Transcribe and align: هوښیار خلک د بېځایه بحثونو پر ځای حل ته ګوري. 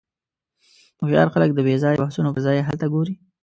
هوښیار 0.99 1.27
خلک 1.33 1.49
د 1.53 1.59
بېځایه 1.67 1.99
بحثونو 2.01 2.33
پر 2.35 2.41
ځای 2.45 2.65
حل 2.67 2.77
ته 2.81 2.87
ګوري. 2.93 3.15